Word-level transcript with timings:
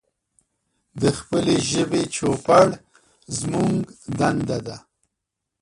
د 1.01 1.03
خپلې 1.17 1.55
ژبې 1.71 2.01
چوپړ 2.15 2.67
زمونږ 3.37 3.75
دنده 4.19 4.57
ده. 4.67 4.77